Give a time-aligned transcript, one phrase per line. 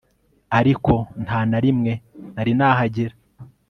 [0.59, 1.93] ariko ntanarimwe
[2.35, 3.15] nari nahagera